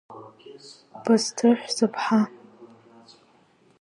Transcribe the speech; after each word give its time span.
Бысҭыҳә, 1.03 1.65
сыԥҳа! 1.75 2.21